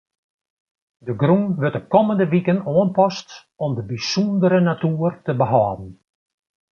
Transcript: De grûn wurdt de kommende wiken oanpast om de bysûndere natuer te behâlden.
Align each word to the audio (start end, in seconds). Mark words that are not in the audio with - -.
De 1.05 1.13
grûn 1.21 1.43
wurdt 1.59 1.75
de 1.77 1.81
kommende 1.93 2.25
wiken 2.33 2.65
oanpast 2.73 3.29
om 3.63 3.71
de 3.77 3.83
bysûndere 3.89 4.59
natuer 4.69 5.13
te 5.25 5.33
behâlden. 5.41 5.91